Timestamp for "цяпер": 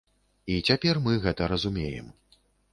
0.67-0.95